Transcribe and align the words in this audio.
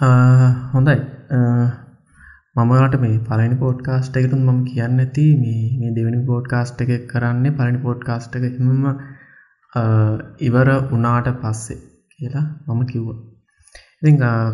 හොඳයි. 0.00 0.94
මමට 2.56 2.94
මේ 3.02 3.16
පලනි 3.26 3.56
පෝඩ්කාස්ට 3.62 4.14
එකතුන් 4.20 4.40
මම 4.46 4.60
කියන්න 4.68 5.00
ඇති 5.02 5.24
මේ 5.40 5.90
දෙවනි 5.96 6.20
පෝඩ්කාස්ට් 6.28 6.80
එක 6.84 6.92
කරන්නේ 7.10 7.56
පලනි 7.58 7.80
පෝඩ්කාස්ට් 7.84 8.38
එක 8.38 8.44
හිම 8.54 8.86
ඉවර 10.48 10.68
උනාට 10.96 11.28
පස්සේ 11.42 11.78
කියලා 12.12 12.46
මම 12.66 12.80
කිව්ව. 12.92 13.08
ඉති 14.00 14.10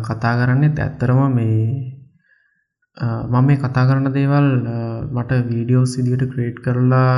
කතා 0.07 0.33
කරන්නේ 0.39 0.73
ඇත්තරම 0.85 1.21
මේ 1.37 1.63
මම 3.31 3.45
මේ 3.47 3.61
කතා 3.63 3.87
කරන 3.89 4.13
දේවල් 4.17 4.49
මට 5.15 5.31
වීඩියෝ 5.49 5.85
සිදිට 5.93 6.29
ක්‍රේට් 6.33 6.57
කරලා 6.65 7.17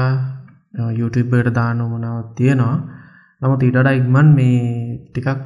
YouTubeට 0.99 1.55
දාන 1.59 1.81
මනාවත් 1.93 2.35
තියෙනවා. 2.37 2.75
නමුත් 3.41 3.63
ඊටඩ 3.67 3.97
ඉක්මන් 3.99 4.29
මේ 4.39 4.59
ටිකක් 5.05 5.39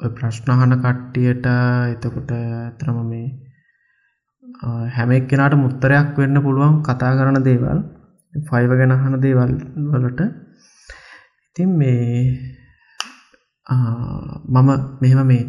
ප්‍රශ්නහන 0.00 0.74
කට්ටියට 0.76 1.46
එතකොට 1.46 2.30
ඇතරම 2.32 2.98
මේ 3.04 3.26
හැමෙක් 4.90 5.28
කෙනට 5.28 5.54
මුත්තරයක් 5.56 6.18
වෙන්න 6.18 6.42
පුළුවන් 6.42 6.82
කතා 6.82 7.12
කරන 7.14 7.38
දේවල් 7.42 7.78
ෆයිව 8.34 8.70
ගැනහන 8.72 9.20
දේවල් 9.20 9.52
වලට. 9.92 10.20
ඉතින් 11.46 11.70
මේ 11.78 12.10
මම 14.46 14.68
මෙහෙම 15.00 15.20
මේ 15.24 15.44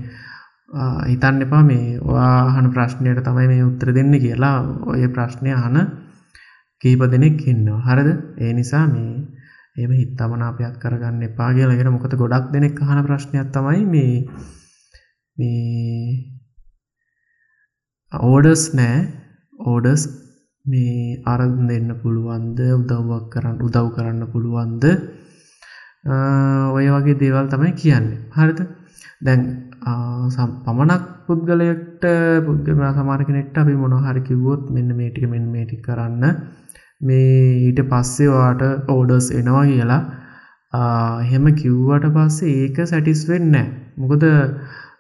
හිතන්න 1.06 1.42
එපා 1.42 1.64
මේ 1.64 2.00
වාහන 2.00 2.72
ප්‍රශ්නයට 2.72 3.24
තමයි 3.24 3.48
මේ 3.48 3.64
උත්තර 3.64 3.90
දෙන්න 3.94 4.14
කියලා 4.16 4.58
ඔය 4.86 5.08
ප්‍රශ්නය 5.10 5.52
අහන 5.54 5.78
කීප 6.82 7.02
දෙනෙක් 7.06 7.42
ඉන්නවා. 7.44 7.82
හරද? 7.82 8.10
ඒ 8.38 8.54
නිසා 8.54 8.86
මේ 8.88 9.26
එම 9.76 9.92
හිත්තමනාපයක් 9.92 10.76
කරගන්න 10.82 11.26
එපා 11.28 11.50
කියලගෙන 11.56 11.92
මොකද 11.94 12.14
ගොඩක් 12.22 12.46
දෙනෙක් 12.54 12.78
අහන 12.84 13.00
ප්‍රශ්නයක් 13.08 13.50
තමයි 13.56 13.82
මේ 13.94 14.16
මේ 15.38 16.36
ඕඩස් 18.12 18.64
නෑ. 18.74 18.98
ඕඩස් 19.66 20.02
මේ 20.66 21.20
අරන් 21.26 21.68
දෙන්න 21.70 21.90
පුළුවන්ද 22.02 22.60
උදව්වක් 22.72 23.26
කරන්න 23.34 23.58
උදව් 23.68 23.88
කරන්න 23.96 24.32
පුළුවන්ද? 24.32 24.84
ඔය 26.76 26.86
වගේ 26.96 27.20
දේවල් 27.22 27.48
තමයි 27.54 27.72
කියන්නේ. 27.82 28.22
හරිත 28.32 28.60
දැන් 29.22 29.42
පමණක් 30.66 31.04
පුද්ගලයෙක්ට 31.28 32.04
පුද්ගම 32.48 32.82
සමාර 32.98 33.22
කෙනෙක්ට 33.28 33.58
අපි 33.58 33.76
මොනහරි 33.76 34.22
කිව්වොත් 34.30 34.64
මෙන්න 34.70 34.90
මේටික 35.00 35.28
මෙන් 35.30 35.46
මේටි 35.52 35.84
කරන්න. 35.86 36.24
මේ 37.02 37.68
ඊට 37.68 37.82
පස්සේ 37.92 38.30
වාට 38.30 38.62
ඕඩර්ස් 38.88 39.28
එනවා 39.32 39.66
කියලා. 39.66 40.02
එහෙම 41.22 41.46
කිව්වට 41.56 42.12
පස්සේ 42.16 42.56
ඒක 42.58 42.78
සැටිස් 42.86 43.24
වෙන්න 43.30 43.56
මොකද 43.98 44.24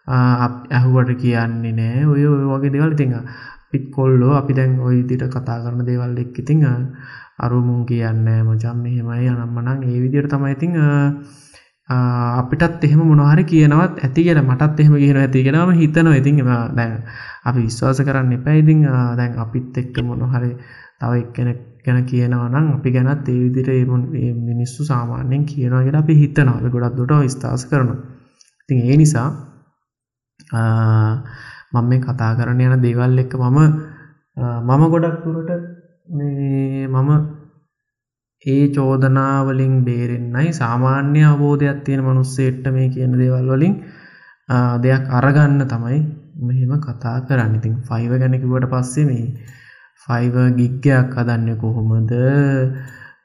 ඇහුවට 0.08 1.12
කියන්නේ 1.22 1.74
නෑ. 1.74 2.06
ඔය 2.06 2.26
ඔය 2.28 2.44
වගේ 2.46 2.74
දෙවල් 2.74 2.94
ඉතිං 2.94 3.14
පිත් 3.72 3.86
කොල්ලෝ 3.92 4.34
අපි 4.40 4.54
දැන් 4.54 4.80
ඔය 4.80 4.98
දිට 5.04 5.24
කතා 5.28 5.58
කරන 5.64 5.86
දේවල් 5.86 6.18
එක් 6.18 6.38
ඉතිං 6.38 6.64
අරුමුන් 7.40 7.82
කියන්න 7.86 8.28
මචම් 8.44 8.78
මෙහෙමයි 8.84 9.28
අනම්මනං 9.30 9.84
ඒ 9.84 9.98
විදියට 10.04 10.30
තමයි 10.30 10.52
ඉතිං 10.52 10.78
අපිටත් 11.90 12.84
එහෙම 12.84 13.02
මොනහරි 13.04 13.44
කියනවත් 13.46 14.00
ඇති 14.00 14.24
කියෙන 14.24 14.42
මටත් 14.42 14.80
එහෙම 14.80 14.96
කියන 14.96 15.18
ඇති 15.18 15.44
කෙනම 15.44 15.72
හිතන 15.74 16.08
ඉතින් 16.14 16.42
දැන් 16.74 16.94
අපි 17.46 17.60
විශ්වාස 17.60 18.02
කරන්න 18.02 18.34
එපැයිතිං 18.34 18.84
දැන් 19.18 19.40
අපිත් 19.40 19.78
එක්ක 19.78 19.96
මොනොහරි 20.04 20.52
තව 21.00 21.12
එක්කෙනෙක් 21.18 21.75
ගැන 21.86 22.00
කියනවනම් 22.10 22.66
අපි 22.76 22.90
ගැනත් 22.96 23.30
ඒ 23.30 23.40
විදිර 23.44 23.70
මිනිස්සු 24.50 24.82
සාමාන්‍යයෙන් 24.86 25.44
කියනවාගෙන 25.46 25.96
අපි 25.96 26.14
හිතනාව. 26.22 26.66
ගොඩක් 26.76 26.96
දුට 26.98 27.32
ස්ථාස 27.34 27.64
කරන 27.70 27.90
ඉතින් 28.70 28.80
ඒ 28.84 28.98
නිසා 28.98 29.30
මම 31.74 31.86
මේ 31.90 32.02
කතා 32.02 32.32
කරන 32.38 32.62
යන 32.62 32.76
දේවල් 32.82 33.18
එක්ක 33.20 33.34
මම 33.44 33.60
මම 34.68 34.84
ගොඩක් 34.94 35.18
තුරට 35.24 35.52
මේ 36.10 36.88
මම 36.88 37.10
ඒ 38.46 38.66
චෝදනාවලින් 38.70 39.76
බේරෙන්න්නයි 39.86 40.50
සාමාන්‍ය 40.54 41.22
අවබෝධයක් 41.24 41.80
තියෙන 41.86 42.02
මනුස්සේට්ට 42.04 42.66
මේ 42.74 42.88
කියන 42.90 43.14
දේවල් 43.22 43.48
වලින් 43.50 43.76
දෙයක් 44.84 45.04
අරගන්න 45.10 45.62
තමයි 45.66 46.00
මෙහෙම 46.38 46.74
කතා 46.80 47.18
කරන්න. 47.28 47.56
ඉතින් 47.58 47.74
ෆයිව 47.88 48.12
ගැනකිවට 48.14 48.68
පස්සේ 48.72 49.06
මේ 49.06 49.26
ෆයිව 50.08 50.36
ගිග්ගයක් 50.58 51.16
හදන්න 51.16 51.58
කොහොමද? 51.58 52.12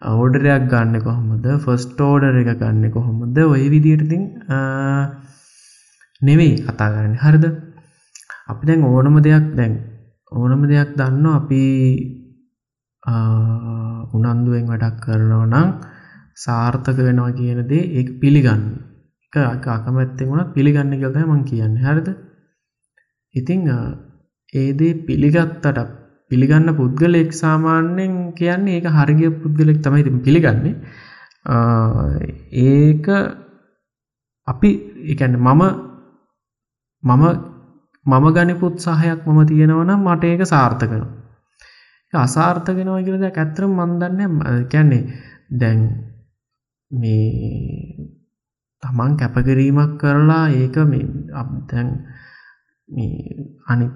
අවෝඩරයක් 0.02 0.62
ගන්න 0.72 1.02
කොහොමද? 1.06 1.46
ෆස්ට 1.64 2.00
ෝඩර 2.02 2.36
එක 2.42 2.52
ගන්න 2.60 2.84
කොහොමද? 2.90 3.36
ඔය 3.46 3.64
විදියටතින් 3.74 4.22
නෙවෙයි 6.22 6.56
කතා 6.64 6.88
කරන්න. 6.94 7.16
හරිද? 7.16 7.44
අපි 8.50 8.62
දැන් 8.66 8.82
ඕනම 8.84 9.16
දෙයක් 9.26 9.46
දැන් 9.58 9.74
ඕනම 10.32 10.62
දෙයක් 10.72 10.96
දන්න 10.96 11.26
අපි 11.32 11.62
උනන්දුවෙන් 14.16 14.66
වැඩක් 14.70 14.96
කරනව 15.04 15.44
නම් 15.46 15.68
සාර්ථක 16.36 16.98
වෙනවා 17.06 17.36
කියන 17.38 17.60
දේ 17.68 17.84
ඒ 17.98 18.08
පිළිගන්න. 18.20 18.64
එක 19.32 19.66
අකමැත්තෙන් 19.68 20.30
වුණත් 20.30 20.54
පිළිගන්න 20.56 20.92
කියලතයි 20.94 21.28
මං 21.28 21.42
කියන්න. 21.44 21.76
හරිද? 21.78 22.08
ඉතිං 23.34 23.60
ඒදේ 24.54 25.00
පිළිගත්තට 25.06 25.99
පිළිගන්න 26.30 26.70
පුද්ගලෙක් 26.72 27.30
සාමාන්‍යයෙන් 27.34 28.16
කියන්නේ 28.32 28.76
ඒක 28.76 28.86
හරිගිය 28.92 29.30
පුද්ගලෙක් 29.36 29.78
තමයි 29.80 30.04
ති 30.04 30.10
පිළිගන්නේ. 30.18 30.74
ඒක 32.62 33.06
අපි 34.48 34.70
එකන්න 35.06 35.34
මම 35.38 35.62
මම 37.02 37.24
මම 38.06 38.26
ගනිපුත් 38.32 38.74
සහයක් 38.78 39.20
මම 39.24 39.40
තියෙනවනම් 39.46 40.00
මට 40.02 40.24
ඒක 40.24 40.42
සාර්ථකන 40.46 41.02
අසාර්ථකෙනවා 42.12 43.02
කියලද 43.02 43.24
ඇත්තර 43.24 43.64
මන්දන්න 43.68 44.32
කැන්නේ 44.68 45.02
දැන් 45.52 45.80
මේ 46.90 48.10
තමන් 48.82 49.12
කැපකිරීමක් 49.16 49.92
කරලා 49.96 50.44
ඒක 50.52 50.76
මේ 50.84 51.04
අතැන් 51.32 51.88
අනි 53.66 53.86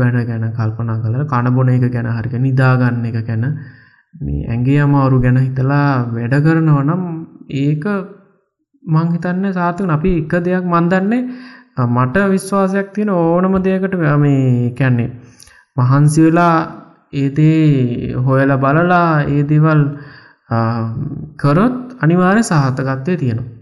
වැඩ 0.00 0.18
ගැන 0.24 0.46
කල්පනා 0.52 0.98
කළ 0.98 1.26
කණබොන 1.26 1.70
එක 1.70 1.86
ගැන 1.88 2.08
හරික 2.10 2.34
නිදාගන්න 2.38 3.04
එක 3.06 3.18
ගැන. 3.24 3.44
මේ 4.14 4.48
ඇගේ 4.48 4.80
අමාරු 4.80 5.20
ගැන 5.20 5.38
හිතලා 5.38 6.10
වැඩ 6.10 6.34
කරනවනම් 6.40 7.02
ඒක 7.56 7.84
මංහිතන්න 8.82 9.46
සාතකන 9.52 9.90
අපි 9.90 10.12
එක 10.18 10.32
දෙයක් 10.42 10.64
මන්දන්නේ 10.66 11.22
මට 11.88 12.16
විශ්වාසයක් 12.28 12.88
තියෙන 12.92 13.10
ඕනම 13.10 13.54
දෙයකට 13.60 13.94
මේ 14.18 14.72
කැන්නේ 14.72 15.10
මහන්සි 15.76 16.20
වෙලා 16.22 16.56
ඒදේ 17.14 18.14
හොයල 18.18 18.50
බලලා 18.56 19.22
ඒ 19.26 19.42
දෙවල් 19.44 19.82
කරොත් 21.36 21.76
අනිවාරය 22.00 22.42
සාහතකත්වය 22.44 23.16
තියෙනවා. 23.16 23.59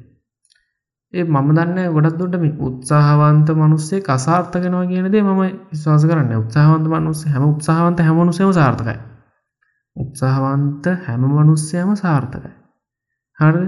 ඒ 1.15 1.25
මම 1.25 1.49
දන්න 1.51 1.79
ගොඩක් 1.89 2.17
දුට 2.19 2.35
මේ 2.37 2.57
උත්සාහවන්ත 2.61 3.49
මනුස්සේ 3.53 4.01
කසාර්ථකෙනවා 4.01 4.85
කියනදේ 4.85 5.23
මම 5.23 5.41
විශ්වාස 5.71 6.03
කරන්න 6.05 6.33
උත්සාහවන්ත 6.37 6.87
මනුස්ස 6.87 7.23
හැම 7.27 7.45
උත්සාහවන්ත 7.47 8.01
හැමනුසයම 8.01 8.51
සාර්ථකයි. 8.53 8.99
උත්සාහවන්ත 9.97 10.85
හැම 11.05 11.23
මනුස්සයම 11.31 11.91
සාර්ථකයි. 11.97 12.53
හරි 13.39 13.65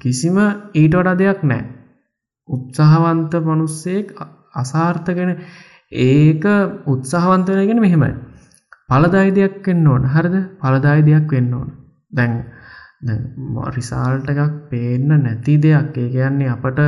කිසිම 0.00 0.36
ඊට 0.74 0.94
වඩා 0.94 1.16
දෙයක් 1.16 1.40
නෑ 1.44 1.64
උත්සාහවන්ත 2.48 3.32
මනුස්සෙක් 3.42 4.06
අසාර්ථගෙන 4.54 5.30
ඒක 6.04 6.44
උත්සාහවන්ත 6.86 7.48
වෙනගෙන 7.50 7.80
මෙහෙමයි. 7.80 8.14
පලදායි 8.88 9.30
දෙයක් 9.32 9.66
වෙන්න 9.66 9.86
ඕන. 9.86 10.02
හරිද? 10.06 10.36
පලදායි 10.60 11.02
දෙයක් 11.04 11.26
වෙන්න 11.30 11.54
ඕන. 11.54 11.68
දැන් 12.12 12.32
රිසාල්ට 13.00 14.26
එකක් 14.26 14.70
පේන්න 14.70 15.08
නැති 15.08 15.56
දෙයක්. 15.56 15.96
ඒ 15.96 16.08
කියන්නේ 16.08 16.48
අපට 16.48 16.78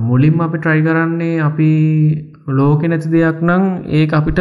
මුලින්ම 0.00 0.40
අපි 0.40 0.58
ට්‍රයි 0.58 0.82
කරන්නේ 0.82 1.40
අපි 1.40 1.70
ලෝකෙ 2.48 2.88
නැති 2.88 3.08
දෙයක් 3.08 3.38
නම් 3.40 3.64
ඒ 3.88 4.06
අපිට 4.10 4.40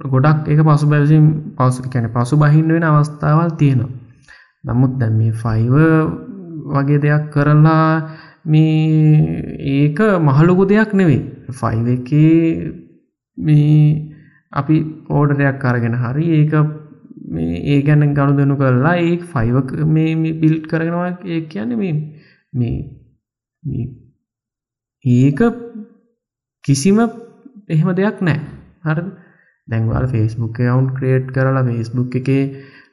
ගොඩක් 0.00 0.48
ඒක 0.48 0.60
පසු 0.60 0.86
බැසිම් 0.86 1.54
පසු 1.56 1.82
කැන 1.84 2.06
පසු 2.10 2.36
බහින්න 2.36 2.68
වෙන 2.68 2.84
අවස්ථාවල් 2.84 3.50
තියෙනවා. 3.52 3.90
නමුත් 4.64 4.92
දැම් 4.98 5.18
මේ 5.18 5.32
ෆයිව 5.32 5.74
වගේ 6.66 6.98
දෙයක් 6.98 7.24
කරලා 7.30 7.86
මේ 8.44 9.52
ඒක 9.58 9.98
මහලොකු 10.20 10.64
දෙයක් 10.64 10.90
නෙවෙයි. 10.92 11.20
ෆයිව 11.50 11.86
එක 11.88 12.10
මේ 13.38 14.12
අපි 14.52 14.76
ඕඩරයක් 15.10 15.58
කරගෙන 15.58 15.94
හරි 15.94 16.24
ඒක 16.38 16.81
ඒ 17.32 17.80
ගැන 17.82 18.06
ගණු 18.10 18.36
දෙනු 18.36 18.56
කරලා 18.56 18.96
ඒ 18.98 19.16
ෆයිව 19.26 19.56
මේ 19.88 20.32
බිල්් 20.34 20.56
කරගෙනවා 20.64 21.10
ඒ 21.26 21.40
කියන්න 21.46 21.76
මේ 21.78 21.94
මේ 23.62 23.86
ඒක 25.04 25.40
කිසිම 26.64 26.98
එහෙම 27.68 27.88
දෙයක් 27.94 28.20
නෑ. 28.20 28.40
හර. 28.84 28.98
දැන්වල් 29.68 30.06
ෆෙස්බුක් 30.08 30.60
අවුන්් 30.66 30.86
ක්‍රේට් 30.94 31.32
කරලා 31.32 31.64
ෆෙස්බුක් 31.64 32.14
එකේ 32.14 32.44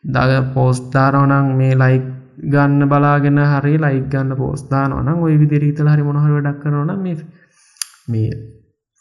දග 0.06 0.40
පෝස්්තාරෝනං 0.54 1.58
මේ 1.58 1.76
ලයික් 1.76 2.06
ගන්න 2.46 2.88
බලාගෙන 2.88 3.40
හරි 3.44 3.76
ලයික් 3.78 4.06
ගන්න 4.10 4.38
පෝස්ථාන 4.38 4.96
නම් 4.96 5.20
ඔය 5.22 5.36
විදිරි 5.38 5.72
තල 5.74 5.88
හරි 5.88 6.04
මොහර 6.04 6.32
වැඩක් 6.36 6.62
කරන 6.62 6.92
මේ 6.98 7.16
මේ 8.08 8.30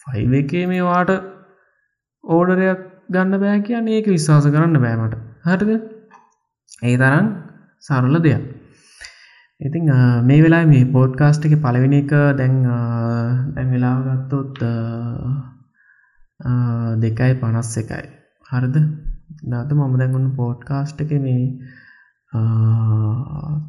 ෆයිව 0.07 0.33
එකේ 0.35 0.65
මේ 0.67 0.83
වාට 0.83 1.13
ඕඩරයක් 2.25 2.81
ගන්න 3.09 3.41
බෑ 3.43 3.61
කියන්න 3.67 3.89
ඒක 3.97 4.07
විශ්වාස 4.15 4.47
කරන්න 4.55 4.81
බෑමට 4.85 5.15
හරිද? 5.47 5.71
ඒ 6.83 6.97
තරම් 7.03 7.27
සරල 7.85 8.17
දෙයක්. 8.27 8.43
ඉතිං 9.61 9.85
මේ 10.29 10.43
වෙලා 10.45 10.65
මේ 10.73 10.91
පෝඩ්කාස්ට් 10.97 11.47
එක 11.47 11.55
පලවෙනි 11.65 12.01
එක 12.05 12.13
දැන් 12.41 12.55
දැන් 13.55 13.69
වෙලාව 13.75 13.99
ගත්තොත් 14.09 14.61
දෙකයි 17.05 17.33
පනස් 17.41 17.73
එකයි. 17.83 18.07
හරිද? 18.47 18.77
නාත 19.51 19.71
මම 19.73 19.99
දැන්ගන්න 20.01 20.31
පෝඩ්කාස්ට් 20.37 21.03
එක 21.05 21.11
මේ 21.27 21.45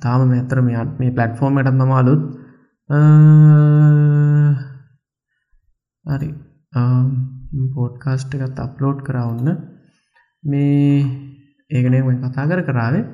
තාම 0.04 0.22
මෙතර 0.34 0.62
මෙත් 0.68 0.92
මේ 1.00 1.16
පලට්ෆෝර්ම් 1.18 1.60
එටත් 1.60 1.74
මම 1.74 1.98
අලුත් 2.02 2.24
හරි. 6.06 6.30
පෝඩ්කාස්ට් 7.74 8.36
එකත් 8.38 8.60
අප්ලෝඩ් 8.60 9.00
කරවන්න 9.01 9.50
මේ 10.44 11.04
ඒගනේ 11.72 12.18
කතා 12.24 12.50
කර 12.50 12.62
කරාවේ 12.63 13.06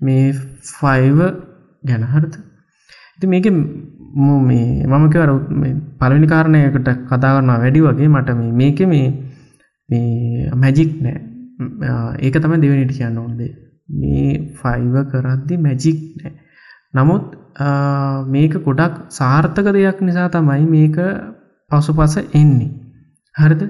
මේ 0.00 0.26
ෆයිව 0.72 1.18
ගැන 1.82 2.04
හරිත 2.06 2.34
ඉති 3.16 3.26
මේක 3.26 3.46
මේ 4.42 4.86
මම 4.86 5.04
කර 5.10 5.30
පලවිනි 5.98 6.26
කාරණයකට 6.26 6.88
කතා 7.08 7.34
කරනවා 7.34 7.58
වැඩි 7.58 7.80
වගේ. 7.80 8.08
මට 8.08 8.28
මේක 8.52 8.80
මේ 8.90 10.50
මැජික් 10.54 10.90
නෑ. 11.00 11.18
ඒක 12.18 12.34
තම 12.34 12.54
දෙවනිට 12.56 12.92
කියන්න 12.92 13.18
ඕොන්දේ 13.18 13.52
මේ 13.90 14.30
ෆයිව 14.60 14.94
කරද්දි 15.12 15.54
මැජික් 15.58 15.98
නෑ. 16.18 16.32
නමුත් 16.94 17.24
මේක 18.28 18.54
ගොඩක් 18.64 18.94
සාර්ථක 19.10 19.66
දෙයක් 19.72 20.00
නිසා 20.02 20.28
තමයි 20.30 20.64
මේක 20.68 20.96
පසු 21.70 21.92
පස 21.92 22.16
එන්නේ. 22.32 22.83
හරිද? 23.36 23.62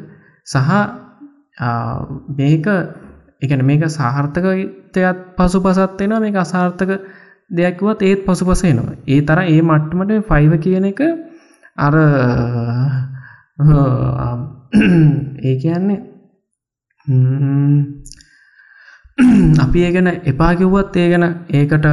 සහ 0.46 0.56
මේක 2.31 2.66
එකන 3.43 3.61
මේක 3.62 3.84
සාර්ථකතයත් 3.90 5.20
පසු 5.37 5.58
පසත් 5.61 6.00
වෙන 6.00 6.22
මේ 6.22 6.37
අසාර්ථක 6.37 6.90
දෙයක්වත් 7.50 8.02
ඒත් 8.02 8.20
පසු 8.25 8.44
පසේනවා 8.44 8.96
ඒ 9.06 9.20
තර 9.22 9.38
ඒ 9.44 9.61
මට්ටමට 9.62 10.26
ෆයිව 10.28 10.52
කියන 10.58 10.87
එක 10.87 11.00
අර 11.78 11.94
ඒ 15.43 15.55
කියන්නේ 15.56 16.00
අපි 19.58 19.78
ඒ 19.81 19.93
ගැන 19.93 20.08
එපා 20.25 20.52
කිව්වත් 20.55 20.96
ඒ 20.96 21.08
ගැන 21.08 21.26
ඒකට 21.50 21.87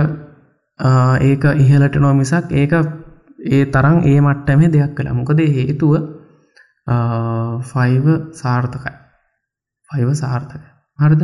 ඒක 1.22 1.44
ඉහලට 1.58 1.96
නෝ 1.98 2.14
මිසක් 2.14 2.46
ඒක 2.54 2.74
ඒ 3.52 3.66
තරම් 3.68 3.98
ඒ 4.04 4.20
මට්ටමේ 4.20 4.70
දෙයක් 4.70 4.92
කළ. 4.96 5.14
මොකද 5.14 5.40
හේතුව 5.50 5.94
ෆයිව 7.68 8.06
සාර්ථකයි 8.34 8.94
ෆයිව 9.90 10.10
සාර්ථක 10.14 10.64
හරිද 11.00 11.24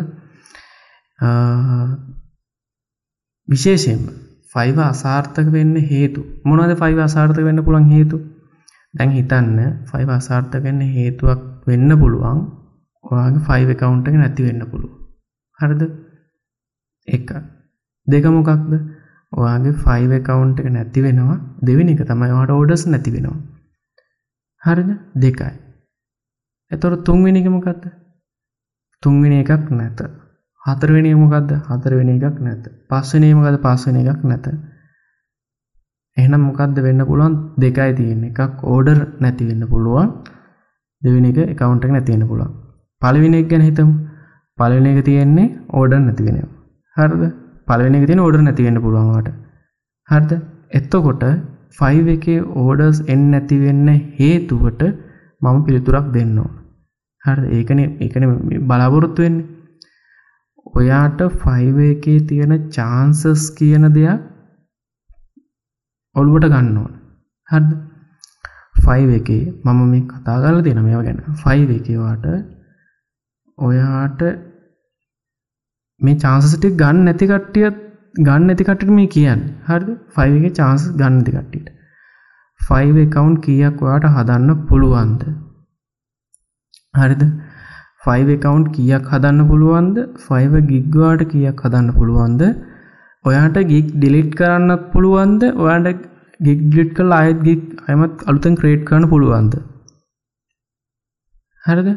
විශේෂයෙන්ම 3.47 4.01
ෆයිව 4.53 4.77
අසාර්ථක 4.81 5.47
වෙන්න 5.49 5.75
හේතු 5.85 6.21
මොනද 6.43 6.73
ෆයිව 6.75 6.99
අසාර්ථක 6.99 7.41
වෙන්න 7.41 7.63
පුළන් 7.63 7.87
හේතු 7.87 8.17
දැන් 8.93 9.11
හිතන්න 9.11 9.57
ෆයිව 9.85 10.09
අසාර්ථක 10.11 10.63
වෙන්න 10.63 10.81
හේතුවක් 10.91 11.41
වෙන්න 11.67 11.89
පුළුවන් 11.95 12.39
ඔයාගේ 13.05 13.45
ෆයිව 13.45 13.69
කවුන්ට 13.75 14.07
එක 14.07 14.15
නැති 14.15 14.47
වෙන්න 14.47 14.63
පුළුව 14.65 14.93
හරිද 15.59 15.83
එක 17.07 17.29
දෙකමොකක්ද 18.07 18.73
ඔයාගේ 19.33 19.77
ෆයිව 19.79 20.11
කවුන්ට 20.21 20.59
එක 20.59 20.69
නැති 20.69 20.99
වෙනවා 21.01 21.37
දෙවෙනි 21.61 21.93
එක 21.93 22.03
තමයි 22.05 22.33
වාට 22.33 22.51
ඕඩස් 22.51 22.83
නැති 22.87 23.11
වෙනවා 23.11 23.56
හරිද? 24.67 24.89
දෙකයි. 25.15 25.53
එතොර 26.71 26.93
තුන්වෙනිකමකක්ද 27.07 27.83
තුන්වෙනි 29.03 29.37
එකක් 29.43 29.69
නැත. 29.71 29.99
හතරවෙනි 30.61 31.11
මොකක්ද 31.13 31.51
හතරවෙනි 31.69 32.15
එකක් 32.19 32.39
නැත. 32.39 32.63
පස්වනේ 32.89 33.33
මොකද 33.33 33.57
පස්වන 33.65 33.97
එකක් 34.01 34.23
නැත. 34.23 34.47
එහෙනම් 36.17 36.41
මොකක්ද 36.41 36.77
වෙන්න 36.85 37.05
පුළුවන්? 37.05 37.33
දෙකයි 37.57 37.91
තියෙන 37.99 38.23
එකක් 38.29 38.65
ඕඩර් 38.65 38.99
නැති 39.21 39.49
වෙන්න 39.49 39.63
පුළුවන්. 39.67 40.09
දෙවෙනි 41.01 41.29
එක 41.33 41.39
එකකවුන්ට 41.53 41.85
එක 41.85 41.91
නැතිවෙන්න 41.91 42.27
පුළුවන්. 42.27 42.53
පලවිනි 43.01 43.39
එක 43.41 43.49
ගැන 43.51 43.61
හිතමු. 43.61 43.93
පලවෙනි 44.57 44.89
එක 44.93 45.05
තියෙන්නේ 45.05 45.47
ඕඩර් 45.69 45.99
නැති 45.99 46.23
වෙනවා 46.27 46.57
හරිද? 46.97 47.23
පලවෙනි 47.67 47.97
එක 47.99 48.07
තියෙන 48.07 48.23
ඕඩර් 48.25 48.41
නැති 48.41 48.67
වෙන්න 48.67 48.81
පුළුවන්වට 48.85 49.29
හරිද? 50.09 50.31
එත්තකොට 50.71 51.23
5 51.73 52.13
එකේ 52.13 52.39
ඕඩර්ස් 52.57 52.99
එන්න 53.07 53.23
නැති 53.31 53.57
වෙන්න 53.59 53.89
හේතුවට 54.17 54.81
මම 55.41 55.57
පිළිතුරක් 55.65 56.07
දෙන්න 56.13 56.37
ඕන. 56.37 56.53
හරි 57.23 57.45
ඒකන 57.57 57.79
එකන 58.01 58.25
බලාපොරොත්තු 58.67 59.21
වෙන්නේ. 59.21 59.47
ඔයාට 60.73 61.21
ෆයිව 61.37 61.77
එකේ 61.85 62.19
තියෙන 62.21 62.53
චාන්සස් 62.69 63.43
කියන 63.51 63.85
දෙයක් 63.89 64.19
ඔළුවට 66.15 66.49
ගන්න 66.49 66.77
ඕන. 66.77 66.93
හද 67.49 67.69
ෆයිව 68.75 69.09
එකේ 69.11 69.43
මම 69.65 69.79
මේ 69.85 70.05
කතා 70.09 70.37
කරල 70.39 70.61
දෙන 70.61 70.83
මේව 70.83 71.01
ගැන. 71.03 71.19
ෆයිව 71.35 71.69
එකවාට 71.71 72.25
ඔයාට 73.57 74.21
මේ 76.01 76.15
චාන්සසිටි 76.15 76.75
ගන්න 76.75 77.05
නැති 77.05 77.25
කට්ටිය 77.25 77.69
ගන්න 78.25 78.53
ඇතිකට 78.53 78.91
මේ 78.99 79.09
කියන්න. 79.15 79.41
හරි 79.67 79.97
ෆයිවගේ 80.15 80.55
චාන්ස 80.59 80.85
ගන්න 80.99 81.19
ඇති 81.19 81.33
කට්ටිට 81.35 81.73
ෆයිව 82.59 82.95
එකකවුන්් 83.03 83.35
කියක් 83.45 83.83
ඔයාට 83.85 84.07
හදන්න 84.15 84.63
පුළුවන්ද? 84.69 85.21
හරිද? 86.93 87.23
5 88.07 88.33
එකකවුන්් 88.35 88.65
කියක් 88.75 89.07
හදන්න 89.13 89.47
පුළුවන්ද? 89.51 89.97
5 90.25 90.61
ගිග්වාට 90.71 91.23
කියක් 91.31 91.63
හදන්න 91.65 91.95
පුළුවන්ද? 91.99 92.43
ඔයාට 93.25 93.57
ගික් 93.71 93.87
ඩිලිට් 93.95 94.35
කරන්නත් 94.39 94.91
පුළුවන්ද? 94.93 95.41
ඔයාට 95.63 96.03
ගික් 96.39 96.59
ඩිට් 96.67 96.91
කල් 96.97 97.17
අයත් 97.21 97.39
ගික් 97.47 97.63
අයමත් 97.87 98.27
අලුතන් 98.29 98.59
ක්‍රේට් 98.61 98.85
කරන 98.89 99.09
පුළුවන්ද? 99.13 99.57
හරද? 101.63 101.89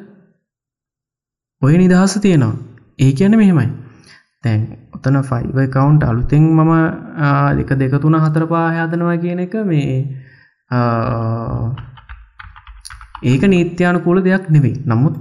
ඔය 1.63 1.75
නිදහස 1.83 2.15
තියෙනවා. 2.27 2.59
ඒ 2.99 3.13
කියන 3.19 3.39
මෙහෙමයි. 3.43 3.69
තැන් 4.45 4.61
ඔතන 4.95 5.17
ෆයිව 5.23 5.59
කවුන්් 5.69 5.97
අලුතෙන් 6.03 6.45
මම 6.51 6.73
දෙක 7.59 7.71
දෙක 7.77 7.95
තුන 8.01 8.17
හතර 8.17 8.45
පාහයාදනවා 8.47 9.17
කියන 9.17 9.41
එක 9.41 9.55
මේ 9.65 9.97
ඒක 13.23 13.43
නීත්‍යානුකූල 13.45 14.19
දෙයක් 14.23 14.49
නෙවෙයි. 14.49 14.81
නමුත් 14.87 15.15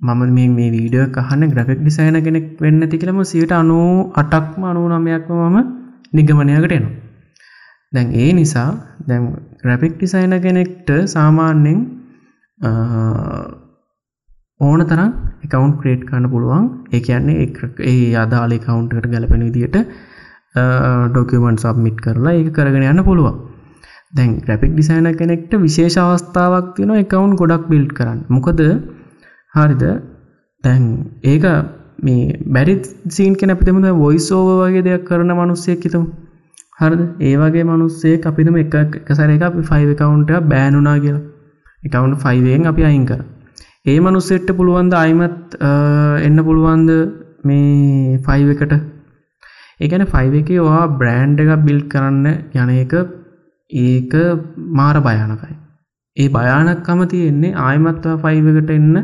මම 0.00 0.22
මේ 0.30 0.48
මේ 0.48 0.70
වීඩියෝ 0.70 1.08
කහන්න 1.16 1.50
ග්‍රෆික් 1.50 1.80
ඩිසයින 1.80 2.18
කෙනෙක් 2.20 2.46
වෙන්න 2.60 2.82
ඇති 2.82 2.98
කියලම 2.98 3.20
සියට 3.24 3.52
අනූ 3.52 4.12
අටක්ම 4.14 4.62
අනු 4.64 4.82
නමයක්ම 4.90 5.40
මම 5.44 5.58
නිගමනයකට 6.12 6.72
එනවා. 6.72 6.94
දැන් 7.92 8.08
ඒ 8.14 8.30
නිසා 8.32 8.70
දැන් 9.08 9.22
ග්‍රෆික් 9.62 9.94
ඩිසයින 9.96 10.34
කෙනෙක්ට 10.40 10.90
සාමාන්‍යෙන් 11.06 11.78
ඕන 14.60 14.80
තරම් 14.82 15.10
එකකවන්් 15.44 15.72
ක්‍රේට් 15.80 16.02
කන්න 16.06 16.30
පුළුවන්. 16.30 16.64
ඒ 16.92 17.00
කියන්නේ 17.00 17.46
ඒ 17.84 18.14
අදාලේ 18.16 18.58
කවුන්ටට 18.58 19.10
ගැලපෙන 19.12 19.42
විදිට 19.48 19.76
ඩොකමන් 21.08 21.56
සබ්මිට් 21.56 21.98
කරලා 22.00 22.34
ඒ 22.34 22.50
කරගෙන 22.50 22.84
යන්න 22.84 23.04
පුළුවන්. 23.04 23.36
දැන් 24.12 24.34
ග්‍රපික් 24.40 24.72
ඩිසයින 24.72 25.08
කෙනෙක්ට 25.14 25.54
විශේෂ 25.58 25.96
අවස්ථාවක් 25.98 26.68
තියෙන 26.76 26.92
එකවුන් 26.96 27.32
ගොඩක් 27.36 27.64
බිල්් 27.68 27.86
කරන්න. 27.90 28.20
මොකද 28.28 28.60
හරිද? 29.54 29.82
දැන් 30.64 30.84
ඒක 31.24 31.44
මේ 32.00 32.38
බැරි 32.48 32.74
සීන් 33.08 33.34
කෙන 33.34 33.50
අපිතමුද 33.50 33.88
වොයිසෝව 33.96 34.48
වගේ 34.60 34.84
දෙයක් 34.84 35.04
කරන 35.04 35.32
මනුස්සයක් 35.32 35.82
හිතම. 35.82 36.04
හරිද? 36.78 37.02
ඒවගේ 37.20 37.64
මනුස්සේ 37.64 38.16
අපිතම 38.24 38.56
එක 38.56 38.74
එකසර 39.00 39.30
එක 39.30 39.42
අපි 39.42 39.62
ෆයිව 39.64 39.90
කවුන්ට 39.96 40.30
බෑනුනා 40.48 40.98
කියලා. 40.98 41.24
එකවුන්ට 41.82 42.22
ෆයිවයෙන් 42.22 42.66
අපි 42.66 42.84
අයින් 42.84 43.06
කර. 43.06 43.22
ඒ 43.86 43.96
මනුස්සෙට්ට 44.00 44.50
පුළුවන්ද 44.58 44.94
අයිමත් 44.94 45.56
එන්න 46.26 46.38
පුළුවන්ද 46.46 46.90
මේ 47.48 48.14
ෆයිව 48.26 48.52
එකට? 48.54 48.72
ඒගැන 49.80 50.04
ෆයිව 50.06 50.36
එක 50.38 50.50
වා 50.68 50.84
බ්‍රෑන්් 51.00 51.34
එක 51.36 51.50
බිල් 51.66 51.80
කරන්න 51.92 52.26
යන 52.54 52.70
එක 52.74 52.94
ඒක 53.70 54.14
මාර 54.80 54.96
භයානකයි. 55.00 55.52
ඒ 56.16 56.28
භයානක්කම 56.28 57.02
තියෙන්නේ 57.12 57.52
ආයමත්වා 57.66 58.16
ෆයිවකට 58.24 58.74
එන්න 58.78 58.96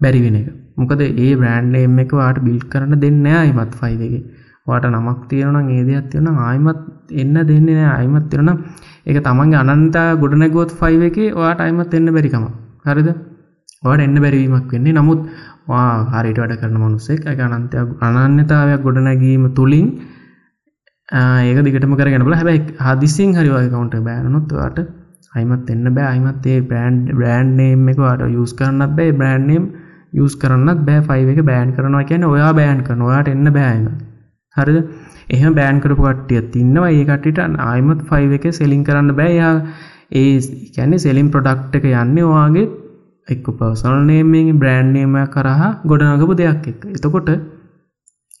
බැරිවෙන 0.00 0.38
එක. 0.42 0.52
මොකද 0.76 1.06
ඒ 1.06 1.32
බ්‍රෑන්් 1.36 1.74
එම 1.80 1.98
එක 1.98 2.12
වාට 2.12 2.44
බිල් 2.44 2.60
කරන්න 2.68 3.00
දෙන්න 3.00 3.26
අයිමත් 3.34 3.74
ෆයිදගේ 3.80 4.22
වාට 4.68 4.92
නමක් 4.92 5.18
තියෙන 5.28 5.60
ඒ 5.70 5.82
දෙයක් 5.88 6.12
තියෙන 6.12 6.32
ආයමත් 6.44 6.86
එන්න 7.18 7.36
දෙන්නේ 7.46 7.80
නෑ 7.80 7.92
අයිමත් 7.96 8.30
තිරන 8.30 8.56
එක 9.06 9.24
තමන්ගේ 9.24 9.64
අනන්තා 9.66 10.08
ගොඩනැගොත් 10.16 10.80
ෆයිව 10.80 11.10
එක 11.10 11.20
වාට 11.34 11.60
අයිමත් 11.62 11.94
එන්න 11.94 12.16
බැරිකම 12.16 12.50
හරිද? 12.86 13.31
වාට 13.82 14.04
එන්න 14.06 14.16
බැරිවීමක් 14.24 14.72
වෙන්නේ. 14.72 14.92
නමුත් 14.92 15.20
වා 15.68 15.86
හරිට 16.12 16.40
වැඩ 16.42 16.56
කරන 16.60 16.78
මනුස්සෙක් 16.78 17.26
එක 17.26 17.40
අනන්තයක් 17.40 17.88
අනන්‍යතාවයක් 18.00 18.82
ගොඩනැගීම 18.86 19.44
තුළින් 19.54 19.86
ඒක 21.42 21.62
දිගටම 21.66 21.94
කරගෙන 21.96 22.26
බල 22.26 22.36
හැබැයි 22.40 22.62
හදිසින් 22.80 23.30
හරිවාගකවුන්ට 23.38 23.96
බෑනොත්වාට 24.08 24.78
අයිමත් 25.32 25.70
එන්න 25.70 25.86
බෑ. 25.96 26.08
අයිමත් 26.12 26.46
ඒ 26.46 26.60
බ්‍රන්් 26.62 26.96
බ්‍රන්් 27.18 27.54
නේම් 27.56 27.88
එක 27.88 27.98
වාට 27.98 28.26
යස් 28.26 28.52
කරන්නත් 28.54 28.96
බෑ. 28.98 29.12
බ්‍රන්්නම් 29.12 29.64
යස් 30.14 30.34
කරන්නත් 30.36 30.82
බෑ. 30.88 31.06
ෆයිව 31.08 31.28
එක 31.34 31.40
බෑන් 31.50 31.72
කරනවා 31.76 32.08
කියන 32.10 32.24
ඔයා 32.24 32.52
බෑන් 32.60 32.82
කරන 32.86 33.06
ඔයාට 33.08 33.32
එන්න 33.34 33.52
බෑම 33.58 33.88
හරිද? 34.56 34.78
එහම 35.30 35.54
බෑන් 35.54 35.80
කරපු 35.80 36.02
කට්ටිය 36.04 36.42
තින්නවා 36.54 36.90
ඒ 36.90 37.04
කට්ටිට 37.04 37.40
ආයමත් 37.66 38.00
ෆයිව 38.10 38.32
එක 38.38 38.46
සෙලින් 38.52 38.84
කරන්න 38.84 39.16
බෑයා 39.20 39.54
ඒ 40.12 40.32
කැන්නේ 40.76 41.04
සෙලින් 41.06 41.28
ප්‍රොඩක්් 41.34 41.76
එක 41.78 41.86
යන්නේ 41.92 42.30
වාගේ 42.32 42.66
එක්ක 43.28 43.46
පර්සල් 43.54 43.96
නේමෙන් 44.04 44.48
බ්‍රෑන්්නේම 44.58 45.14
කරහා 45.28 45.70
ගොඩනගපු 45.84 46.34
දෙයක් 46.34 46.66
එක් 46.66 46.80
එතකොට 46.90 47.28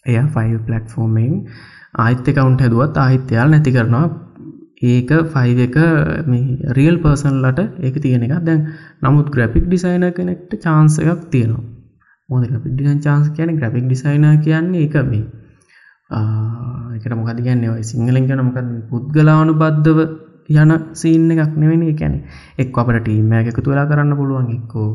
එය 0.06 0.16
ෆයි 0.28 0.58
පලට්ෆෝර්මෙන් 0.60 1.32
ආහිත්‍ය 1.94 2.30
කවුන්ට 2.32 2.60
හැදුවත් 2.60 2.96
ආහිත්‍යයාල් 2.96 3.50
නැති 3.50 3.72
කරනවා. 3.72 4.06
ඒක 4.84 5.10
ෆයි 5.32 5.52
එක 5.60 5.76
රියල් 6.72 6.96
පර්සන්ලට 6.98 7.60
ඒක 7.80 7.96
තියෙන 7.98 8.24
එක 8.24 8.34
දැන් 8.40 8.60
නමුත් 9.00 9.28
ග්‍රපික් 9.28 9.64
ඩිසයින 9.66 10.06
කෙනෙක්ට 10.10 10.52
චාන්ස 10.58 10.98
එකක් 11.00 11.22
තියෙනවා. 11.28 11.64
මොද 12.28 12.42
ග්‍රපික් 12.44 12.72
ඩිසයින් 12.72 13.00
චාන්ස 13.00 13.30
කියන 13.30 13.54
ග්‍රපික් 13.54 13.84
ඩිසයින 13.86 14.26
කියන්නේ 14.40 14.84
එක 14.84 14.96
මේ 15.04 15.24
එකට 16.96 17.14
මොකද 17.14 17.40
කියන්නේ? 17.40 17.70
ඔය 17.70 17.82
සිංහලෙන් 17.84 18.26
කියන 18.28 18.42
මොකද 18.42 18.68
පුද්ගලානු 18.90 19.52
බද්ධව 19.54 19.98
යන 20.54 20.72
සීන්න 20.94 21.30
එකක් 21.34 21.52
නෙවෙන 21.56 21.82
එකැන 21.84 22.14
එක් 22.58 22.76
අපට 22.76 22.98
ටීම 22.98 23.32
එකතු 23.34 23.68
වෙලා 23.68 23.86
කරන්න 23.86 24.16
පුළුවන් 24.16 24.48
එක්කෝ 24.52 24.88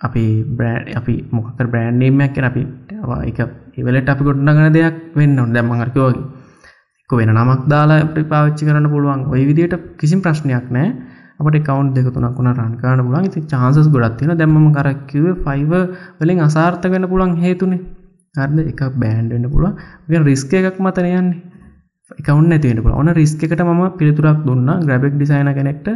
අපි 0.00 0.24
බ්‍රෑඩ් 0.50 0.96
අපි 0.96 1.14
මොකක 1.30 1.48
බ්‍රෑන්්ඩීමයක් 1.64 2.34
කෙන 2.34 2.44
අපි 2.44 2.62
එක 3.24 3.38
ඉවලට 3.74 4.08
අපි 4.08 4.22
ගොඩ්නගන 4.24 4.72
දෙයක් 4.72 4.96
වෙන්න 5.14 5.38
ඔොන් 5.38 5.52
දැම්මඟරකවගේ 5.52 6.38
එක්ක 7.10 7.12
වෙන 7.12 7.30
නමක් 7.32 7.62
දාලා 7.66 8.00
අපි 8.02 8.22
පාච්චි 8.24 8.66
කරන්න 8.66 8.86
පුළුවන්. 8.86 9.20
ඔය 9.32 9.42
විදියට 9.48 9.74
කිසිම් 9.96 10.20
ප්‍රශ්නයක් 10.20 10.66
නෑ 10.68 10.88
අපට 11.40 11.56
කවන්් 11.58 11.86
දෙක 11.94 12.08
තුනක් 12.12 12.36
වුණ 12.36 12.50
රන්කාන 12.52 13.00
පුලන් 13.02 13.24
ඉති 13.24 13.40
චාන්සස් 13.46 13.88
ගොඩත්තින 13.88 14.32
දැම්ම 14.34 14.66
කරක්කිව 14.74 15.24
ෆයිව 15.44 15.72
වලින් 16.18 16.40
අසාර්ථ 16.40 16.84
වෙන 16.86 17.08
පුළන් 17.08 17.32
හේතුනේ. 17.36 17.80
හරද? 18.34 18.58
එක 18.62 18.80
බෑන්ඩෙන්න්න 18.94 19.50
පුළුව 19.50 20.26
රිස්ක 20.26 20.52
එකක් 20.54 20.76
මතන 20.78 21.08
යන්නේ. 21.12 21.47
එකවන්න 22.10 22.52
ඇතිවෙන 22.52 22.82
පුළ 22.84 22.94
ඕන 22.94 23.10
රිස්ක 23.14 23.42
එකට 23.44 23.62
ම 23.62 23.82
පිළිතුරක් 23.92 24.44
දුන්න. 24.44 24.68
ග්‍රබෙක් 24.82 25.14
ඩිසයින 25.14 25.50
කෙනෙක්ට 25.54 25.88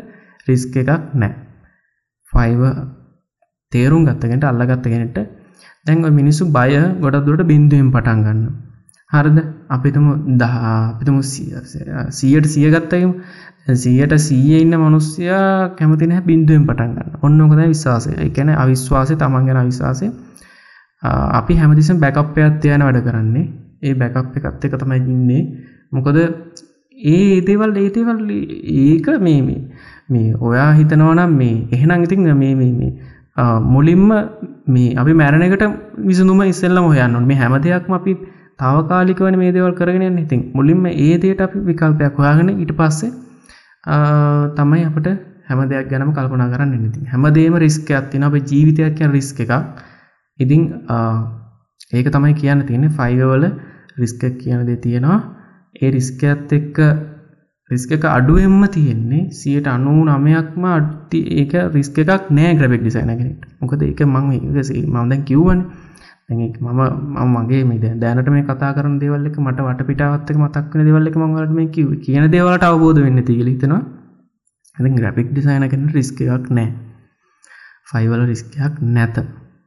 රිස්ක 0.49 0.75
එකක් 0.77 0.91
නෑ 1.15 1.33
ෆයිව 2.33 2.61
තේරුම් 3.73 4.03
ගත්තගෙනට 4.05 4.45
අල්ලගත්තගෙනට 4.45 5.19
දැන්ව 5.87 6.11
මිනිස්සු 6.13 6.51
බය 6.51 6.71
ගොඩ 7.01 7.17
දුරට 7.27 7.45
බින්දුවෙන් 7.45 7.89
පටන් 7.91 8.21
ගන්න 8.25 8.43
හරිද? 9.11 9.39
අපිතම 9.69 10.07
දහ 10.39 10.55
අපිතම 10.91 11.17
සියට 11.23 12.47
සිය 12.47 12.69
ගත්තයම 12.71 13.11
සියට 13.77 14.15
සීය 14.19 14.61
ඉන්න 14.61 14.77
මනුස්්‍යයා 14.77 15.77
කැමතින 15.79 16.15
බින්දුවෙන් 16.23 16.65
පටන් 16.67 16.93
ගන්න. 16.93 17.11
ඔන්නකොද 17.23 17.61
විශ්වාසය. 17.65 18.13
එකැන 18.21 18.55
අවිශ්වාසය 18.57 19.17
තමන් 19.17 19.49
ගැන 19.49 19.67
විශ්වාසය 19.67 20.07
අපි 21.03 21.53
හැමතිසම් 21.55 21.99
බැකප්පයක් 21.99 22.61
තියන 22.61 22.83
වැඩ 22.83 23.03
කරන්නේ. 23.03 23.47
ඒ 23.83 23.95
බැකප් 23.95 24.37
එකත් 24.39 24.65
එක 24.65 24.75
තමයි 24.79 25.01
ඉන්නේ. 25.09 25.43
මොකද 25.93 26.19
ඒ 26.19 27.23
ඒතේවල් 27.29 27.73
ඒතේවල් 27.77 28.21
ඒක 28.83 29.09
මේ 29.21 29.41
මේ 30.09 30.29
ඔයා 30.41 30.71
හිතනවනම් 30.73 31.33
මේ 31.35 31.57
එහෙනම් 31.73 32.05
ඉතින් 32.05 32.29
මේ 32.35 32.55
මේ 32.61 32.93
මුලින්ම 33.67 34.07
මේ 34.69 34.95
අපි 34.97 35.13
මැරණකට 35.15 35.65
විසඳුම 36.03 36.43
ඉස්සෙල්ලම 36.45 36.87
හොයන්න 36.87 37.27
මේ 37.27 37.37
හැම 37.37 37.57
දෙයක්ම 37.61 37.93
අපි 37.93 38.15
තාවකාලිකවන 38.59 39.37
මේ 39.39 39.53
දේවල් 39.53 39.75
කරගෙන 39.75 40.19
ඉතින් 40.19 40.41
මුලින්ම 40.55 40.87
ඒ 40.87 41.13
දේට 41.19 41.41
අපි 41.41 41.67
විකල්පයක් 41.69 42.19
හොයාගෙන 42.19 42.51
ඊට 42.55 42.73
පස්සේ 42.75 43.13
තමයි 44.57 44.85
අපට 44.85 45.09
හැම 45.49 45.61
දෙයක් 45.69 45.89
ගැනම 45.89 46.13
කල්පනා 46.13 46.49
කරන්න 46.49 46.75
ඉතින් 46.81 47.07
හැමදේම 47.07 47.57
රිස්කයක් 47.57 48.11
තින 48.11 48.23
අප 48.23 48.35
ජීවිතයක් 48.43 48.95
කියන 48.97 49.11
රිස්ක 49.11 49.41
එකක්. 49.41 49.53
ඉතිං 50.39 50.63
ඒක 51.93 52.07
තමයි 52.09 52.35
කියන්න 52.35 52.67
තියෙන 52.67 52.91
ෆයිවවල 52.91 53.45
රිස්ක 53.99 54.23
කියන 54.35 54.67
දේ 54.67 54.77
තියෙනවා. 54.79 55.21
ඒ 55.75 55.91
රිස්කඇත් 55.91 56.53
එක්ක 56.53 56.79
රිස්ක 57.71 57.93
එක 57.93 58.05
අඩුවෙන්ම 58.07 58.65
තියෙන්නේ 58.69 59.23
සියට 59.33 59.67
අනු 59.67 59.93
නමයක්ම 60.07 60.65
අඩ්ති 60.71 61.21
ඒක 61.37 61.55
රිස්ක 61.73 61.97
එකක් 61.99 62.29
නෑ 62.31 62.53
ග්‍රබෙක් 62.55 62.83
ඩිසයිනගෙනට 62.83 63.47
මොකද 63.61 63.83
ඒක 63.83 64.03
මං 64.07 64.29
ඒකසේ 64.33 64.85
මදැන් 64.89 65.25
කිව්වන. 65.25 65.61
මම 66.31 66.81
මම 67.17 67.33
මගේ 67.37 67.65
මේ 67.65 67.95
දැනට 67.97 68.29
මේ 68.29 68.45
කතා 68.45 68.73
කරන 68.73 68.95
දෙවල්ලක 68.99 69.37
මට 69.39 69.59
වට 69.61 69.89
පිටාවත්තක 69.89 70.39
මතක්වන 70.39 70.87
දෙවල්ලක 70.89 71.17
මංවලට 71.17 71.53
මේ 71.53 71.69
කිව 71.69 71.89
කියන 72.01 72.31
දේවලට 72.31 72.65
අවබෝධ 72.65 73.01
වෙන්න 73.01 73.25
තිගලිතෙනවා 73.25 73.83
ඇති 74.77 74.95
ග්‍රපික් 74.95 75.29
ඩිසයින 75.31 75.69
කෙන 75.69 75.89
රිස්ක 75.91 76.21
එකක් 76.29 76.47
නෑ. 76.51 76.69
ෆයිවල 77.87 78.23
රිස්කයක් 78.27 78.75
නැත. 78.91 79.17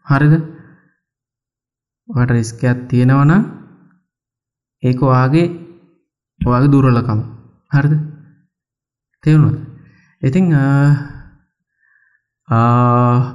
හරිද? 0.05 0.33
වට 2.09 2.31
රිස්කයක් 2.31 2.79
තියෙනවන 2.89 3.31
ඒක 4.83 4.99
වාගේ 5.03 5.64
ඔයාගේ 6.41 6.71
දුරලකම 6.73 7.19
හරිද? 7.71 7.93
තේවුණුද 9.23 9.57
ඉතිං 10.21 10.45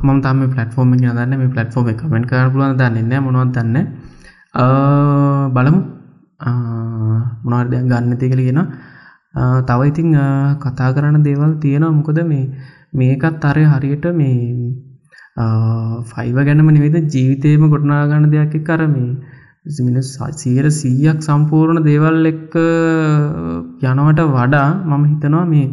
මම 0.04 0.18
තම 0.24 0.38
පලටෆෝර්ම 0.52 0.92
දන්න 0.96 1.32
මේ 1.40 1.52
පලටෆෝර්ම 1.54 1.96
කමෙන්ට 2.00 2.28
කර 2.30 2.48
පුලුවන් 2.52 2.78
දන්නන්න 2.80 3.24
මොනවත් 3.24 3.56
දන්න? 3.56 3.76
බලමු. 5.54 5.80
මොනර්දයක් 7.44 7.84
ගන්න 7.90 8.12
තිකලගෙන 8.20 8.60
තව 9.68 9.80
ඉතිං 9.90 10.08
කතා 10.62 10.90
කරන්න 10.94 11.24
දේවල් 11.26 11.52
තියෙනවා. 11.62 11.96
මොකද 11.98 12.18
මේ 12.30 12.44
මේකත් 12.92 13.44
අරය 13.44 13.64
හරියට 13.64 14.06
මේ 14.14 14.38
ෆයිව 16.10 16.36
ගැනම 16.46 16.68
නිවෙද 16.76 16.96
ජීවිතයම 17.14 17.62
ගොටනාගන්න 17.72 18.30
දෙයක් 18.32 18.54
කර 18.68 18.82
මේ 19.66 19.84
මිනිස් 19.84 20.10
සීර 20.34 20.64
සීයක් 20.72 21.18
සම්පූර්ණ 21.20 21.84
දේවල් 21.84 22.26
එක්ක 22.26 22.54
යනවට 23.82 24.20
වඩා 24.30 24.68
මම 24.86 25.04
හිතනවා 25.04 25.44
මේ 25.46 25.66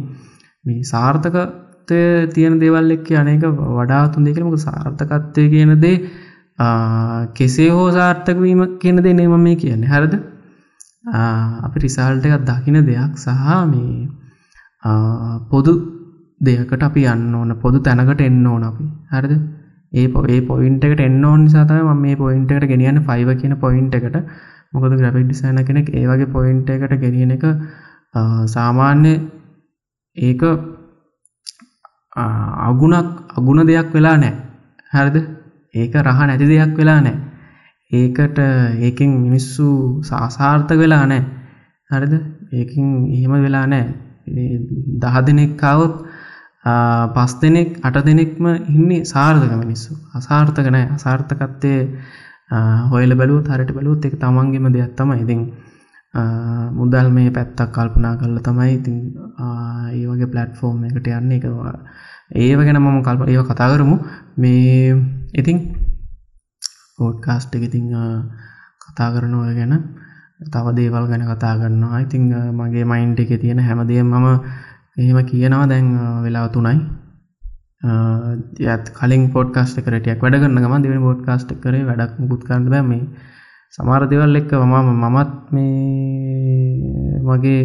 මේ 0.64 0.82
සාර්ථකතය 0.84 2.00
තියෙන 2.34 2.58
දේවල් 2.58 2.90
එක්ක 2.90 3.08
අනක 3.14 3.44
වඩා 3.70 4.02
තුන් 4.12 4.24
දෙකරමක 4.24 4.58
සාර්ථකත්වය 4.58 5.44
කියන 5.48 5.72
දේ 5.80 5.96
කෙසේ 7.34 7.70
හෝ 7.70 7.90
සාර්ථකවීම 7.90 8.78
කියන 8.78 8.96
දේ 8.98 9.14
නේම 9.14 9.36
මේ 9.40 9.56
කියන්නේ. 9.56 9.88
හරද? 9.88 10.14
අපි 11.64 11.80
රිසාල්ට 11.80 12.26
එකත් 12.26 12.44
දකින 12.44 12.78
දෙයක් 12.84 13.14
සහ 13.16 13.28
මේ 13.66 14.08
පොදු 15.50 15.72
දෙයකට 16.40 16.82
අපි 16.82 17.06
යන්න 17.06 17.34
ඕන 17.34 17.56
පොදු 17.56 17.78
තැනකට 17.80 18.20
එන්න 18.20 18.46
ඕන 18.46 18.64
අපි. 18.64 18.84
හරිද? 19.10 19.34
ඒ 19.92 20.06
පොේ 20.08 20.40
පොයින්ටකට 20.42 21.00
එන්න 21.00 21.24
ඕන් 21.24 21.44
නිසාතම 21.44 21.90
මේ 21.96 22.16
පොයින්ටකට 22.16 22.66
ගෙනියන්න 22.66 23.02
ෆයිව 23.02 23.30
කියන 23.36 23.56
පොයින්ට 23.56 23.94
එකට. 23.94 24.16
මොකද 24.72 24.92
ග්‍රපික් 24.94 25.24
ඩිසයින 25.24 25.60
කෙනෙක් 25.64 25.88
ඒවගේ 25.92 26.26
පොයින්ට 26.28 26.70
එකට 26.70 26.94
ගෙනියන 26.96 27.30
එක 27.30 27.44
සාමාන්‍ය 28.48 29.14
ඒක 30.16 30.42
අගුණක් 32.62 33.08
අගුණ 33.32 33.66
දෙයක් 33.66 33.88
වෙලා 33.92 34.16
නෑ 34.16 34.34
හරිද? 34.92 35.16
ඒක 35.74 35.94
රහ 35.96 36.20
නැති 36.20 36.46
දෙයක් 36.46 36.76
වෙලා 36.76 37.00
නෑ 37.00 37.16
ඒකට 37.90 38.38
ඒකින් 38.80 39.10
මිනිස්සු 39.22 39.68
සාසාර්ථ 40.02 40.72
වෙලා 40.74 41.04
නෑ 41.06 41.22
හරිද? 41.90 42.14
ඒකින් 42.52 42.86
එහෙම 43.08 43.32
වෙලා 43.38 43.66
නෑ 43.66 43.84
දහ 45.00 45.16
දෙනෙක් 45.24 45.56
කවුත් 45.56 45.94
පස් 47.14 47.32
දෙනෙක් 47.40 47.70
අට 47.82 47.96
දෙනෙක්ම 48.04 48.44
ඉන්නේ 48.70 49.04
සාර්ථක 49.04 49.52
මිනිස්සු. 49.54 49.90
අසාර්ථක 50.14 50.68
නෑ. 50.68 50.86
අසාර්ථකත්තය 50.90 51.72
හොයල 52.90 53.10
බැලූ 53.14 53.40
හරට 53.44 53.72
බැලූත් 53.72 54.04
එක 54.04 54.14
තමන්ගෙම 54.16 54.68
දෙයක් 54.72 54.92
තම 54.94 55.10
ඉතින් 55.14 55.40
මුදල් 56.72 57.08
මේ 57.10 57.30
පැත්තක් 57.30 57.72
කල්පනා 57.72 58.14
කරල 58.16 58.38
තමයි 58.40 58.70
ඉතින් 58.74 58.96
ඒ 59.90 60.06
වගේ 60.06 60.32
පලට්ෆෝර්ම් 60.32 60.84
එකට 60.84 61.08
යන්න. 61.10 61.32
එකවා 61.32 61.74
ඒව 62.36 62.58
ගැන 62.60 62.78
මම 62.78 62.98
කල්ප 63.02 63.22
ඒව 63.26 63.42
කතා 63.44 63.68
කරමු. 63.72 63.96
මේ 64.36 64.96
ඉතින් 65.34 65.58
පෝඩ්කාස්ට් 66.98 67.54
එක 67.54 67.62
ඉතිං 67.62 67.86
කතා 68.82 69.08
කරනව 69.14 69.42
ගැන 69.54 69.74
තව 70.44 70.66
දේවල් 70.74 71.04
ගැන 71.06 71.22
කතා 71.24 71.54
කරන්නවා 71.54 72.00
ඉතිං 72.00 72.22
මගේ 72.52 72.84
මයින්් 72.84 73.14
එක 73.14 73.30
තියෙන 73.36 73.60
හැමදේ 73.60 74.02
මම 74.02 74.26
එහෙම 74.98 75.18
කියනවා 75.30 75.66
දැන් 75.72 75.88
වෙලා 76.24 76.46
තුනයි. 76.54 76.76
යත් 78.66 78.86
කලින් 78.98 79.24
පොඩ්කාස්ට 79.34 79.78
කරටයක් 79.86 80.22
වැඩ 80.22 80.38
කරන්න 80.42 80.62
ගම 80.64 80.74
දෙවනි 80.84 81.02
පොඩ්කාස්ට 81.08 81.50
කරේ 81.64 81.84
වැඩක් 81.90 82.14
මුකුත් 82.20 82.42
කරන්න 82.46 82.70
බෑ. 82.72 82.82
මේ 82.82 83.02
සමාර 83.74 84.02
දෙවල් 84.10 84.40
එක්ක 84.40 84.52
මම 84.60 84.88
මමත් 85.02 85.32
මේ 85.54 87.20
වගේ 87.28 87.60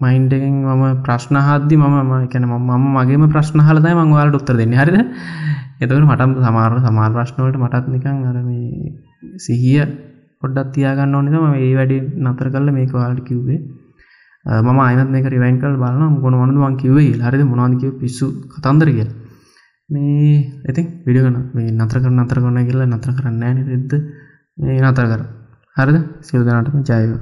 මයින්ඩගෙන් 0.00 0.56
මම 0.70 0.84
ප්‍රශ්න 1.06 1.36
හද්දි 1.48 1.76
මම 1.76 2.12
එකන 2.18 2.44
මම 2.48 2.84
මගේම 2.96 3.24
ප්‍රශ්න 3.34 3.64
හලදයි 3.68 3.94
මංවාලට 4.00 4.38
උත්තර 4.40 4.56
දෙන්න. 4.60 4.74
හරිද? 4.80 4.98
එතකට 5.80 6.02
මටම් 6.02 6.34
සමාර 6.46 6.72
සමාර 6.86 7.10
ප්‍රශ්නවලට 7.16 7.62
මටත් 7.62 7.86
නිකං 7.94 8.20
අර 8.30 8.36
මේ 8.42 8.92
සිහිය 9.44 9.80
පොඩ්ඩත් 10.42 10.74
තියාගන්න 10.74 11.16
ඕනෙද 11.16 11.36
ම 11.40 11.56
ඒ 11.60 11.72
වැඩි 11.78 11.98
නතර 12.24 12.48
කල්ල 12.54 12.68
මේක 12.76 12.92
වාලට 12.92 13.24
කිව්වේ. 13.30 13.60
මම 14.46 14.78
අයත් 14.78 15.10
මේක 15.14 15.26
රිවයින් 15.34 15.60
කල් 15.60 15.76
බලන්න 15.82 16.20
ගොන 16.22 16.34
වනද 16.40 16.58
වන් 16.64 16.76
කිවේ 16.82 17.12
හරිද? 17.26 17.42
මොනාදකිව 17.52 17.92
පිස්සු 18.00 18.26
කතන්දර 18.54 18.88
කියල. 18.96 19.10
මේ 19.90 20.34
ඉතින් 20.70 20.86
විඩියගන 21.06 21.38
මේ 21.54 21.70
නතර 21.72 21.98
කර 22.02 22.12
නතර 22.12 22.38
කොන්න 22.44 22.60
කියලා 22.68 22.92
නතර 22.92 23.12
කරන්න 23.18 23.42
ෑන 23.42 23.58
එද 23.76 23.92
මේ 24.58 24.80
නතර 24.82 25.06
කර 25.12 25.22
හරිද? 25.76 25.96
සිල්දනටම 26.28 26.82
ජයව 26.88 27.12